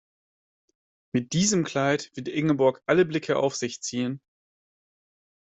[1.13, 4.19] Mit diesem Kleid wird Ingeborg alle Blicke auf sich ziehen.